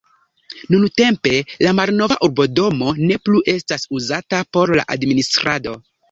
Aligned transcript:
Nuntempe 0.75 1.33
la 1.65 1.73
malnova 1.79 2.17
urbodomo 2.27 2.93
ne 3.09 3.17
plu 3.27 3.41
estas 3.53 3.85
uzata 3.99 4.39
por 4.57 4.73
la 4.79 4.87
administrado. 4.97 5.75